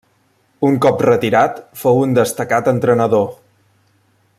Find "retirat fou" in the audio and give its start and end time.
1.07-2.03